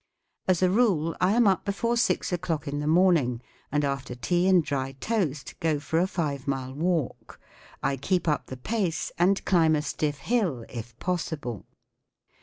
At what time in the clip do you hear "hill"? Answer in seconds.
10.17-10.65